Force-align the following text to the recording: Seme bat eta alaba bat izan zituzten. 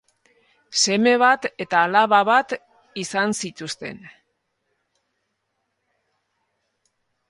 Seme 0.83 1.11
bat 1.23 1.45
eta 1.65 1.83
alaba 1.89 2.23
bat 2.31 2.57
izan 3.05 3.37
zituzten. 3.45 4.03